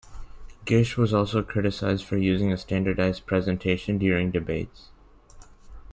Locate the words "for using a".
2.05-2.57